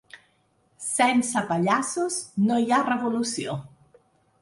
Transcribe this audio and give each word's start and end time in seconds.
Sense 0.85 1.45
pallassos 1.53 2.19
no 2.49 2.61
hi 2.65 2.69
ha 2.75 2.83
revolució! 2.91 3.59